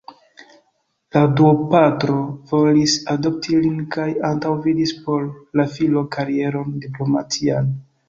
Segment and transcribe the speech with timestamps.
[1.17, 2.15] La duopatro
[2.53, 5.31] volis adopti lin kaj antaŭvidis por
[5.63, 7.75] la filo karieron diplomatian.